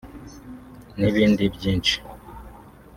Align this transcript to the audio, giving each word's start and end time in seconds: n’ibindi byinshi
n’ibindi 0.99 1.43
byinshi 1.55 1.95